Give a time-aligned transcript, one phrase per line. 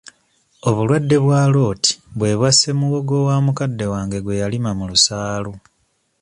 [0.67, 1.83] Obulwadde bwa Rot
[2.17, 5.53] bwe bwasse muwogo wa mukadde wange gwe yalima mu lusaalu.